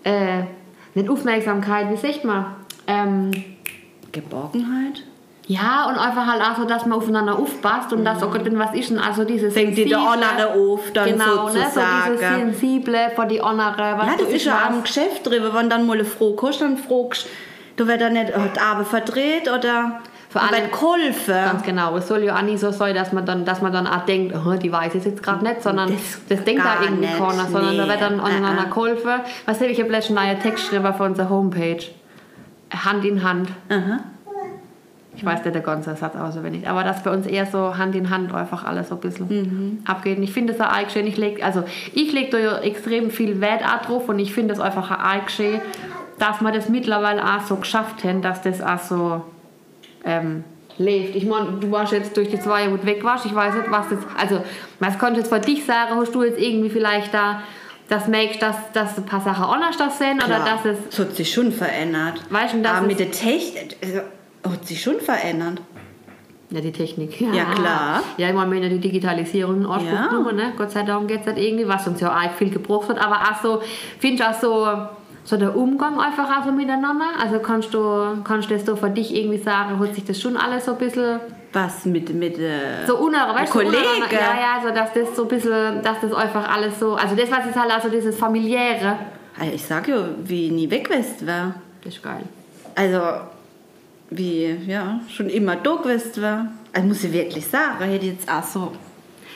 [0.03, 0.43] Äh,
[0.95, 2.57] nicht Aufmerksamkeit, wie sagt man?
[2.89, 3.31] Ähm,
[4.11, 5.05] Geborgenheit.
[5.49, 8.59] Ja, und einfach halt auch so, dass man aufeinander aufpasst und dass, oh Gott, wenn
[8.59, 12.13] was ist denn, also dieses Denkt dir der andere auf, dann Genau, ne, so sozusagen.
[12.13, 15.71] dieses Sensible von die andere, was Ja, du das ist ja am Geschäft drüber, wenn
[15.71, 17.27] dann mal eine Frau kommst, dann fragst
[17.77, 21.33] du, wird er nicht hat die Arme verdreht oder Vor allem- geholfen.
[21.35, 21.97] Ganz genau.
[21.97, 24.35] Es soll ja auch nicht so sein, dass man dann, dass man dann auch denkt,
[24.37, 27.47] oh, die weiß es jetzt gerade nicht, sondern das, Das denkt da irgendwie nicht, keiner,
[27.47, 27.89] sondern da nee.
[27.89, 28.69] wird dann aneinander Äh, äh.
[28.69, 29.11] geholfen.
[29.47, 31.79] Was habe ich habe letztens einen neuen Text geschrieben für unsere Homepage.
[32.85, 33.49] Hand in Hand.
[33.71, 34.01] Aha.
[35.19, 38.09] Ich weiß nicht der ganze Satz auswendig, aber dass bei uns eher so Hand in
[38.09, 39.79] Hand einfach alles so ein bisschen Mhm.
[39.85, 40.17] abgeht.
[40.17, 41.07] Und ich finde es auch schön.
[41.09, 44.55] Ich leg, also ich lege da ja extrem viel Wert auch drauf und ich finde
[44.55, 45.61] es einfach auch schön,
[46.21, 49.23] dass wir das mittlerweile auch so geschafft haben, dass das auch so
[50.05, 50.45] ähm,
[50.79, 51.17] lebt.
[51.17, 53.27] Ich meine, du warst jetzt durch die zwei Jahre, weg warst.
[53.27, 53.99] Ich weiß nicht, was das.
[54.17, 54.45] Also,
[54.79, 55.97] was konnte jetzt von dich sagen?
[55.97, 57.43] Hast du jetzt irgendwie vielleicht da
[57.89, 60.79] das merkst, dass, dass ein paar Sachen anders das sind oder Klar, dass es.
[60.93, 62.21] es hat sich schon verändert.
[62.31, 64.01] Weißt du, das Aber mit der Technik also,
[64.51, 65.61] hat sich schon verändert.
[66.51, 67.21] Ja, die Technik.
[67.21, 68.03] Ja, klar.
[68.17, 70.07] Ja, ich meine, ja die Digitalisierung in Anspruch Ja.
[70.07, 70.53] genommen, ne?
[70.57, 72.99] Gott sei Dank geht es halt irgendwie, was uns ja auch viel gebraucht hat.
[72.99, 73.61] Aber auch so,
[73.99, 74.67] finde ich auch so,
[75.25, 77.05] so der Umgang einfach auch so miteinander.
[77.23, 80.39] Also kannst du, kannst du das so für dich irgendwie sagen, hat sich das schon
[80.39, 81.21] alles so ein bisschen
[81.53, 85.23] Was mit, mit äh, so uneinander, weißt du, so Ja, ja, so dass das so
[85.25, 88.97] ein bisschen, dass das einfach alles so, also das, was ist halt also dieses familiäre,
[89.39, 91.53] Also ich sag ja, wie nie weg gewesen wäre.
[91.85, 92.23] das ist geil.
[92.75, 93.01] Also,
[94.11, 96.47] wie, ja, schon immer da gewesen wäre.
[96.73, 98.73] Also muss ich wirklich sagen, hätte ich jetzt auch so.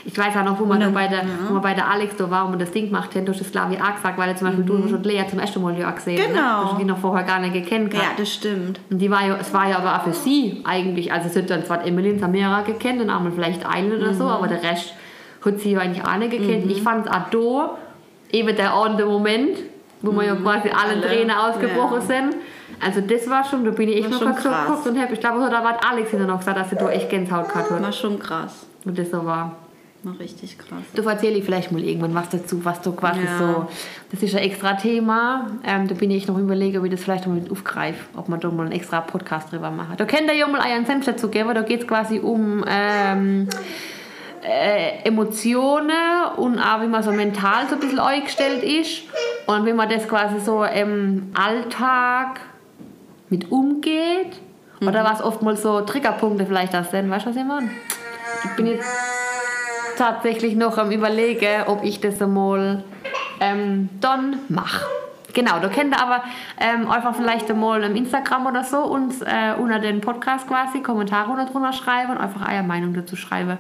[0.05, 1.25] Ich weiß auch noch, wo da dann- bei der, ja.
[1.49, 3.53] wo wir bei der Alex da waren und das Ding gemacht haben, du hast das
[3.53, 5.95] glaube ich auch gesagt, weil zum Beispiel du und Lea zum ersten Mal ja auch
[5.95, 6.35] gesehen Mhm.
[6.35, 6.41] Genau.
[6.59, 6.63] Ne?
[6.65, 7.95] Du hast die noch vorher gar nicht gekannt.
[7.95, 8.81] Ja, das stimmt.
[8.91, 11.51] Und die war ja, es war ja aber auch für sie eigentlich, also sie hat
[11.51, 14.17] dann zwar Emily und Samira gekannt und einmal vielleicht Eilen oder Mhm.
[14.19, 14.93] so, aber der Rest
[15.45, 16.69] hat sie ja eigentlich auch nicht gekannt.
[16.69, 17.79] Ich fand es auch da,
[18.33, 19.59] eben der ordentliche Moment,
[20.01, 21.03] wo wir ja quasi alle, Mhm.
[21.05, 22.01] Alle, Tränen ausgebrochen ja.
[22.01, 22.37] sind.
[22.81, 25.21] Also das war schon, da bin ich echt War noch kurz geguckt und hab, ich
[25.21, 27.83] glaube, da hat Alex hinterher noch gesagt, dass sie da echt Gänsehaut gehabt hat.
[27.83, 28.67] War schon krass.
[28.85, 29.57] Und das so war.
[30.05, 30.81] War richtig krass.
[30.97, 33.39] Du erzähl ich vielleicht mal irgendwann was dazu, was du quasi Ja.
[33.39, 33.67] so.
[34.11, 35.47] Das ist ein extra Thema.
[35.65, 38.41] Ähm, da bin ich noch überlegen, ob ich das vielleicht mal mit aufgreife, ob man
[38.41, 39.95] da mal einen extra Podcast drüber machen.
[39.97, 41.55] Da könnt ihr ja mal einen Senf dazu geben.
[41.55, 43.49] Da geht es quasi um ähm,
[44.43, 45.93] äh, Emotionen
[46.37, 49.03] und auch wie man so mental so ein bisschen eingestellt ist.
[49.47, 52.41] Und wie man das quasi so im Alltag
[53.33, 54.41] mit umgeht.
[54.83, 57.09] Oder was oftmals so Triggerpunkte vielleicht das sind.
[57.09, 57.71] Weißt du, was ich meine?
[58.45, 58.85] Ich bin jetzt
[59.97, 62.85] tatsächlich noch am überlegen, ob ich das einmal
[63.41, 64.85] ähm, dann mache.
[65.33, 66.25] Genau, da könnt ihr aber
[66.61, 71.31] ähm, einfach vielleicht einmal im Instagram oder so uns äh, unter den Podcast quasi Kommentare
[71.31, 73.57] unter drunter schreiben und einfach eure Meinung dazu schreiben,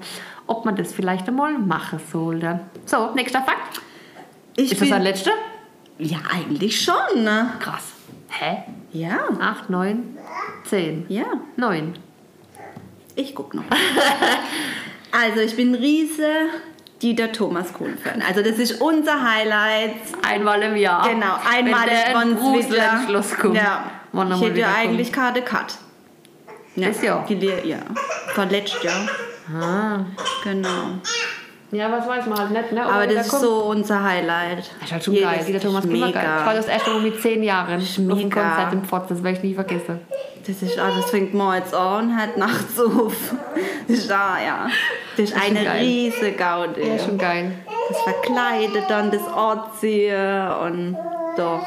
[0.47, 2.61] ob man das vielleicht einmal machen sollte.
[2.85, 3.81] So, nächster Fakt.
[4.57, 5.31] Ich Ist das der letzte?
[5.99, 7.53] ja, eigentlich schon, ne?
[7.59, 7.93] Krass.
[8.29, 8.65] Hä?
[8.93, 10.19] Ja, 8, 9,
[10.65, 11.25] 10, ja.
[11.57, 11.95] 9.
[13.15, 13.65] Ich guck noch.
[15.13, 16.29] also, ich bin riese
[17.01, 18.23] Dieter Thomas Kuhn-Fan.
[18.23, 19.97] Also, das ist unser Highlight.
[20.23, 21.09] Einmal im Jahr.
[21.09, 23.57] Genau, einmal Wenn der Schluss kommt.
[23.57, 25.79] Ja, Wann ich hätte ja eigentlich Karte Cut.
[26.77, 27.27] Ja, Das Jahr?
[27.27, 27.79] Die, ja,
[28.35, 29.09] von letztes Jahr.
[29.55, 30.05] Ah.
[30.45, 30.99] Genau.
[31.73, 32.85] Ja, was weiß man halt nicht, ne?
[32.85, 34.59] Aber das ist kommt- so unser Highlight.
[34.59, 35.45] Das ist halt schon Jedes- geil.
[35.47, 36.23] Dieter Thomas ist immer geil.
[36.23, 36.55] Ich war mega.
[36.55, 38.43] das erste Mal mit zehn Jahren auf dem mega.
[38.43, 39.09] Konzert im Pfotz.
[39.09, 40.01] Das werde ich nie vergessen.
[40.47, 43.15] Das ist alles fängt morgens an und hört nachts auf.
[43.89, 44.67] Das ist, ah, ja.
[45.17, 46.81] das ist Das ist eine riesige Gaude.
[46.87, 47.53] Ja, schon geil.
[47.89, 50.97] Das verkleidet dann das Anziehen und
[51.37, 51.65] doch.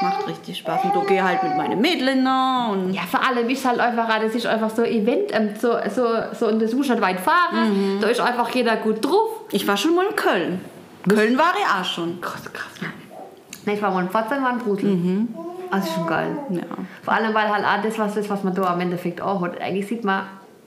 [0.00, 0.84] Macht richtig Spaß.
[0.84, 4.08] Und du geh halt mit meinen Mädchen noch und Ja, vor allem ist halt einfach,
[4.20, 6.06] das ist einfach so ein Event, ähm, so, so,
[6.38, 7.96] so, und das muss nicht weit fahren.
[7.96, 8.00] Mhm.
[8.00, 9.42] Da ist einfach jeder gut drauf.
[9.50, 10.60] ich war schon mal in Köln.
[11.08, 12.20] Köln war ich auch schon.
[12.20, 12.68] Krass, krass.
[13.64, 14.90] Ne, ich war mal in dann war ein Brusel.
[14.90, 15.28] Mhm.
[15.70, 16.36] Also schon geil.
[16.50, 16.62] Ja.
[17.02, 19.60] Vor allem, weil halt auch das, was, das, was man da am Endeffekt auch hat,
[19.60, 20.22] eigentlich sieht man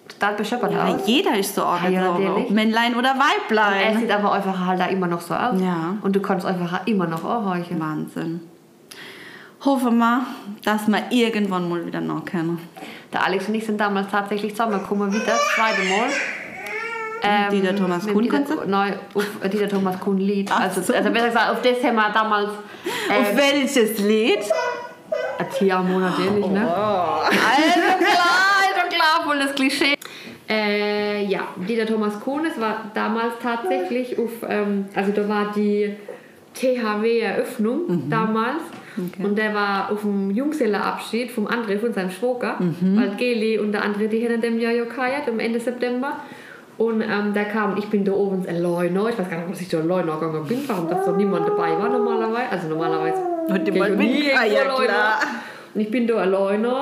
[0.07, 1.01] total beschöppert Ja, aus.
[1.05, 2.29] jeder ist so ja, natürlich.
[2.29, 3.97] ob Männlein oder Er Weiblein.
[3.99, 5.59] sieht aber einfach halt da immer noch so aus.
[5.59, 5.95] Ja.
[6.01, 7.79] Und du kannst einfach immer noch anhorchen.
[7.79, 8.41] Wahnsinn.
[9.63, 10.25] Hoffen wir,
[10.63, 12.59] dass wir irgendwann mal wieder noch kennen.
[13.13, 16.09] Der Alex und ich sind damals tatsächlich zusammengekommen, wieder, das zweite Mal.
[17.23, 18.65] Ähm, Dieter Thomas Kuhn Dieter?
[18.65, 20.51] Nein, auf Dieter Thomas Kuhn Lied.
[20.51, 20.93] Also, so.
[20.93, 24.39] also besser gesagt, auf das haben wir damals Auf äh, welches Lied?
[25.37, 26.67] ein Tiermonat natürlich, ne?
[26.67, 26.71] Oh.
[26.71, 29.95] Also klar, also klar, voll das Klischee.
[30.49, 35.95] Äh, ja, Dieter Thomas Kuhn, es war damals tatsächlich auf, ähm, also da war die
[36.55, 38.63] THW-Eröffnung damals.
[38.97, 43.83] Und der war auf dem Jungsellerabschied vom André, von seinem Schwager, weil Geli und der
[43.85, 46.17] André, die haben an dem Jahr ja gefeiert, am Ende September.
[46.77, 49.69] Und ähm, der kam, ich bin da oben alleine, ich weiß gar nicht, was ich
[49.69, 52.49] da alleine gegangen bin, warum das so niemand dabei war normalerweise.
[52.49, 55.19] Also normalerweise Und ich nie ah, ja, klar.
[55.73, 56.73] Und ich bin da alleine.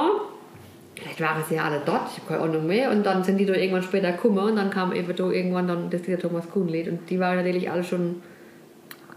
[0.95, 2.91] Vielleicht waren sie ja alle dort, ich habe keine Ahnung mehr.
[2.91, 5.89] Und dann sind die da irgendwann später gekommen und dann kam eben da irgendwann dann
[5.89, 6.87] das dieser Thomas Kuhn-Lied.
[6.87, 8.21] Und die waren natürlich alle schon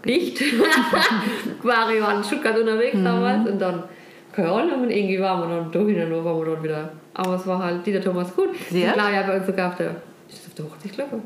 [0.05, 0.41] nicht.
[1.63, 3.05] waren ja in Stuttgart unterwegs Mhm.
[3.05, 3.49] damals.
[3.49, 3.83] Und dann,
[4.31, 6.89] keine Ahnung, und irgendwie waren wir dann da hin und waren wir dann wieder.
[7.13, 8.49] Aber es war halt dieser Thomas Kuhn.
[8.69, 8.87] Sehr?
[8.87, 9.91] Und klar, ja, bei uns sogar auf der,
[10.29, 11.19] ist das auf der Hochzeitsglocke?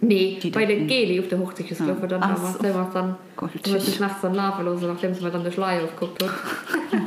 [0.00, 2.06] Nee, Die bei der Geli auf der Hochzeitsglocke.
[2.06, 2.62] Dann Ach damals, so.
[2.62, 3.50] der war dann, Gott.
[3.62, 6.30] du hast dich nachts dann laufen lassen, nachdem sie mir dann den Schleier aufgeguckt hat.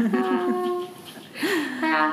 [1.81, 2.11] ja,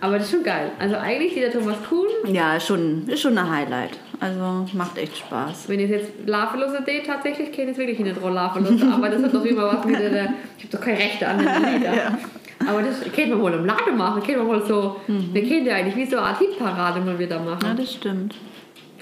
[0.00, 0.70] aber das ist schon geil.
[0.78, 3.98] Also eigentlich dieser Thomas Kuhn, Ja, ist schon, ist schon ein Highlight.
[4.20, 5.68] Also macht echt Spaß.
[5.68, 8.92] wenn ich jetzt lassen sehe, tatsächlich ich es wirklich nicht lassen.
[8.92, 11.46] Aber das hat doch immer was mit der, ich habe doch keine Rechte an den
[11.74, 12.18] Lieder.
[12.68, 15.76] Aber das können wir mal im Laden machen, können wir mal so, wir können ja
[15.76, 17.76] eigentlich wie so eine Art Hitparade mal wieder Ja, machen.
[17.76, 18.34] das stimmt.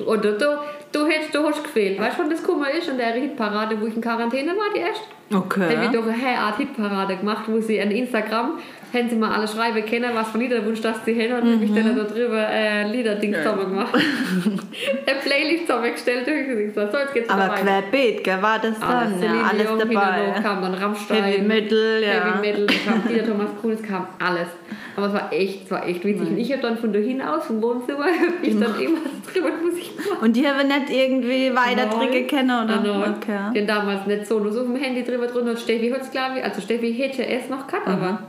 [0.01, 0.59] Oder du,
[0.93, 1.99] du, hättest, du hast gefehlt.
[1.99, 2.89] Weißt du, wann das Kummer ist?
[2.89, 5.03] In der Hitparade, wo ich in Quarantäne war, die erst?
[5.35, 5.69] Okay.
[5.73, 8.59] Dann wird doch eine Art Hitparade gemacht, wo sie an Instagram,
[8.93, 11.63] haben sie mal alle schreiben können, was für Liederwunsch das sie haben und mhm.
[11.65, 13.95] ich dann da drüber äh, Liederdings zusammen gemacht.
[15.07, 16.27] eine Playlist zusammengestellt
[16.75, 17.63] so jetzt geht's Aber weiter.
[17.63, 18.89] querbeet, gell, war das dann?
[18.89, 20.41] Alles, ja, Celine alles Hino, dabei.
[20.43, 22.09] kam dann Rammstein, Heavy Metal, ja.
[22.09, 24.49] Heavy Metal, kam Dieter Thomas Kuhn, es kam alles.
[24.97, 26.29] Aber es war echt, es war echt witzig.
[26.29, 28.07] Und ich habe dann von da hinaus, vom Wohnzimmer,
[28.43, 28.99] ich dann immer
[29.31, 30.23] drüber Musik gemacht.
[30.23, 32.81] Und die haben nicht irgendwie weiter Tricke kennen, oder?
[32.81, 33.15] Nein.
[33.17, 33.53] Okay.
[33.55, 35.51] Den damals nicht so, nur so auf dem Handy drüber drunter.
[35.51, 38.21] Und Steffi hat es, glaube ich, also Steffi hätte es noch gehabt, aber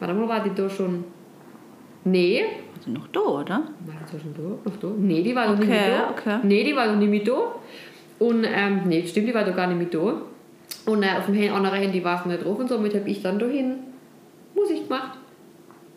[0.00, 1.04] warte mal, war die da schon?
[2.04, 2.44] Nee.
[2.76, 3.54] Also noch da, oder?
[3.54, 4.70] War die da schon da?
[4.70, 4.88] Noch da?
[4.98, 6.10] Nee, die war noch nicht Okay, mit da.
[6.10, 6.38] okay.
[6.42, 7.54] Nee, die war noch nicht mit da.
[8.18, 10.20] Und, ähm, nee, stimmt, die war da gar nicht mit da.
[10.86, 13.38] Und äh, auf dem anderen Handy war es nicht drauf und somit habe ich dann
[13.38, 13.74] dahin
[14.54, 15.18] Musik gemacht.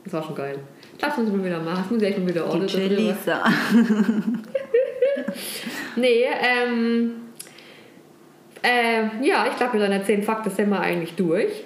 [0.04, 0.60] Das war schon geil.
[1.00, 1.78] Das muss ich mal wieder machen.
[1.84, 2.68] Das muss ich echt mal wieder ordnen.
[2.68, 2.88] DJ.
[2.88, 3.44] Lisa.
[5.96, 7.12] Nee, ähm.
[8.62, 11.64] Äh, ja, ich glaube, mit deiner 10 Fakten sind wir eigentlich durch.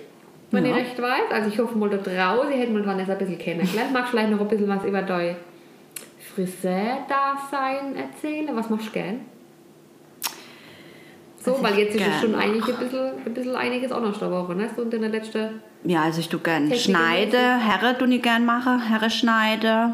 [0.51, 0.71] Wenn Ja.
[0.71, 1.31] ich recht weiß.
[1.31, 3.91] Also, ich hoffe mal da draußen, ihr hättet mal Vanessa ein bisschen kennengelernt.
[3.93, 5.35] Magst du vielleicht noch ein bisschen was über dein
[6.33, 8.49] Friseur-Dasein erzählen?
[8.55, 9.21] Was machst du gern?
[11.47, 14.69] So, weil jetzt ist schon eigentlich ein bisschen, ein bisschen einiges anders da Woche, ne?
[14.75, 15.61] So in der letzten.
[15.85, 19.93] Ja, also ich tu gern Technik schneide, Herre tu ich gern mache, Herre schneide.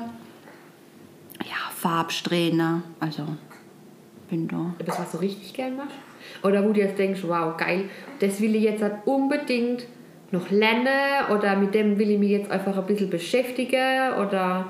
[1.43, 3.27] Ja, Farbsträhne, also
[4.31, 4.73] bin da.
[4.79, 5.95] Etwas, was du richtig gern machst?
[6.41, 7.85] Oder wo du jetzt denkst, wow, geil,
[8.19, 9.85] das will ich jetzt halt unbedingt
[10.31, 10.87] noch lernen
[11.29, 14.69] oder mit dem will ich mich jetzt einfach ein bisschen beschäftigen oder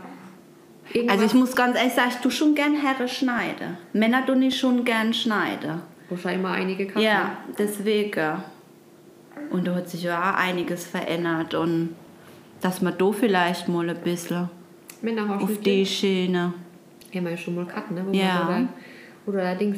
[0.91, 1.15] irgendwas.
[1.15, 3.77] Also ich muss ganz ehrlich sagen, ich tu schon gern Herre schneide.
[3.93, 5.79] Männer tu ich schon gern schneide.
[6.09, 7.01] Wahrscheinlich mal einige Kassen.
[7.05, 8.43] Ja, deswegen.
[9.49, 11.95] Und da hat sich ja auch einiges verändert und
[12.61, 14.49] dass man da vielleicht mal ein bisschen
[15.29, 16.53] auf die Schiene.
[17.13, 18.03] haben wir ja schon mal gehabt, ne?
[18.07, 18.45] Wo Ja.
[18.45, 18.69] man
[19.25, 19.31] so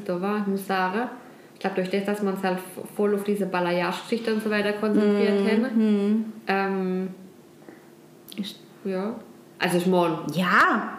[0.05, 1.09] da, war, ich muss sagen.
[1.53, 2.59] Ich glaube, durch das, dass man es halt
[2.95, 5.47] voll auf diese Balayage-Geschichte und so weiter konzentriert Mhm.
[5.65, 6.33] haben.
[6.47, 7.07] Ähm,
[8.37, 9.15] Ich- ja.
[9.59, 10.94] Also ich meine, Ja,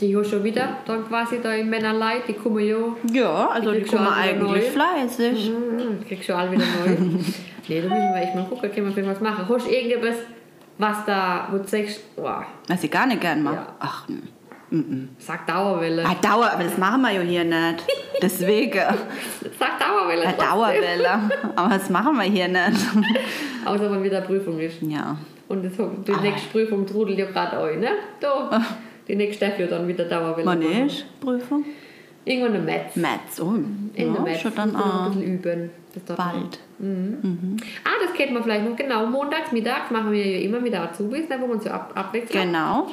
[0.00, 2.76] die hast schon wieder dann quasi da im Männerleid, die kommen ja
[3.12, 5.50] ja, also Die die kommen eigentlich fleißig.
[5.50, 6.90] Mhm, kriegst du alle wieder neu.
[7.68, 9.48] nee, da müssen wir echt mal gucken, können wir was machen.
[9.48, 10.16] Hast du irgendwas,
[10.78, 13.56] was da, wo du sagst, boah, Was ich gar nicht gern mache.
[13.56, 13.74] Ja.
[13.80, 14.08] Ach,
[14.70, 15.08] mm.
[15.18, 16.04] sag Dauerwelle.
[16.04, 17.84] ah, Dauer, aber das machen wir ja hier nicht.
[18.20, 18.78] Deswegen.
[19.58, 20.22] Sag Dauerwelle.
[20.24, 20.46] Trotzdem.
[20.46, 21.30] Dauerwelle.
[21.54, 22.86] Aber das machen wir hier nicht.
[23.64, 24.82] Außer wenn wieder Prüfung ist.
[24.82, 25.16] Ja.
[25.48, 27.90] Und das, die nächste Prüfung trudelt ja gerade euch, ne?
[28.20, 28.60] Da.
[29.08, 30.86] Die nächste darf ja dann wieder Dauerwelle Wann machen.
[30.86, 31.64] ist Prüfung?
[32.24, 32.96] Irgendwann eine Metz.
[32.96, 33.40] Metz.
[33.40, 34.40] Oh, In der ja, Metz.
[34.40, 35.70] schon dann auch ein bisschen üben.
[35.94, 36.32] Das dauert noch.
[36.34, 36.58] bald.
[37.84, 38.76] Ah, das kennt man vielleicht noch.
[38.76, 41.92] Genau, montags, mittags machen wir ja immer mit der Azubis, ne, wo man so ab,
[41.94, 42.48] abwechseln.
[42.48, 42.88] Genau.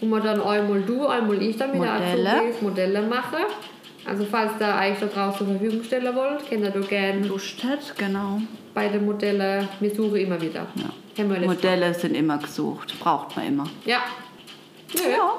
[0.00, 2.30] Wo man dann einmal du, einmal ich dann mit der Modelle.
[2.30, 3.38] Azubis Modelle mache.
[4.06, 7.64] Also falls da eigentlich da draußen zur Verfügung stellen wollt, könnt ihr da gerne Lust
[7.64, 8.38] hat, genau.
[8.74, 10.66] beide Modelle, wir suchen immer wieder.
[10.74, 10.90] Ja.
[11.16, 12.98] Wir Modelle sind immer gesucht.
[13.00, 13.64] Braucht man immer.
[13.86, 14.00] Ja.
[14.92, 15.10] Ja.
[15.10, 15.32] Ja.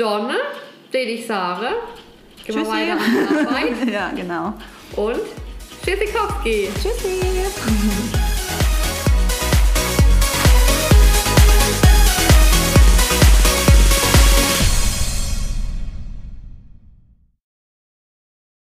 [0.00, 1.74] Dann würde ich sagen,
[2.46, 4.54] gehen wir weiter an die Arbeit ja, genau.
[4.96, 5.20] und
[5.84, 6.70] Tschüssikowski.
[6.74, 8.29] Tschüssi.